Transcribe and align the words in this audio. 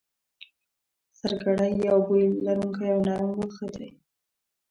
سرګړی 1.19 1.71
یو 1.87 1.97
بوی 2.07 2.25
لرونکی 2.45 2.87
او 2.93 2.99
نرم 3.07 3.31
واخه 3.39 3.67
دی 3.75 3.87